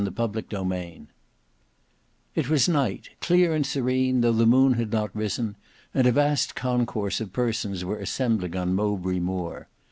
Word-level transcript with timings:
Book 0.03 0.17
4 0.33 0.41
Chapter 0.49 0.57
4 0.67 0.73
It 2.33 2.49
was 2.49 2.67
night: 2.67 3.11
clear 3.19 3.53
and 3.53 3.63
serene, 3.63 4.21
though 4.21 4.31
the 4.31 4.47
moon 4.47 4.73
had 4.73 4.91
not 4.91 5.15
risen; 5.15 5.57
and 5.93 6.07
a 6.07 6.11
vast 6.11 6.55
concourse 6.55 7.21
of 7.21 7.31
persons 7.31 7.85
were 7.85 7.99
assembling 7.99 8.55
on 8.57 8.73
Mowbray 8.73 9.19
Moor. 9.19 9.67